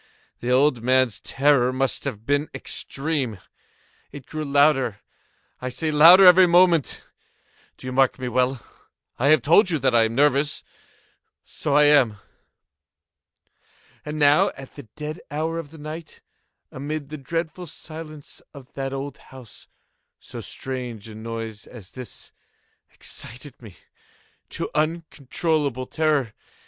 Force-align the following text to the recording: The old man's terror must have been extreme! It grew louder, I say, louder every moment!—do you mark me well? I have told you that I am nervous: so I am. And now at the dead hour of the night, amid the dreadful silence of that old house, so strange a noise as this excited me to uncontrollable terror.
The 0.39 0.49
old 0.49 0.81
man's 0.81 1.19
terror 1.19 1.71
must 1.71 2.05
have 2.05 2.25
been 2.25 2.49
extreme! 2.55 3.37
It 4.11 4.25
grew 4.25 4.43
louder, 4.43 4.99
I 5.61 5.69
say, 5.69 5.91
louder 5.91 6.25
every 6.25 6.47
moment!—do 6.47 7.85
you 7.85 7.91
mark 7.91 8.17
me 8.17 8.27
well? 8.27 8.65
I 9.19 9.27
have 9.27 9.43
told 9.43 9.69
you 9.69 9.77
that 9.77 9.93
I 9.93 10.05
am 10.05 10.15
nervous: 10.15 10.63
so 11.43 11.75
I 11.75 11.83
am. 11.83 12.17
And 14.03 14.17
now 14.17 14.49
at 14.57 14.73
the 14.73 14.87
dead 14.95 15.21
hour 15.29 15.59
of 15.59 15.69
the 15.69 15.77
night, 15.77 16.21
amid 16.71 17.09
the 17.09 17.17
dreadful 17.19 17.67
silence 17.67 18.41
of 18.55 18.73
that 18.73 18.93
old 18.93 19.19
house, 19.19 19.67
so 20.19 20.41
strange 20.41 21.07
a 21.07 21.13
noise 21.13 21.67
as 21.67 21.91
this 21.91 22.31
excited 22.91 23.61
me 23.61 23.77
to 24.49 24.67
uncontrollable 24.73 25.85
terror. 25.85 26.33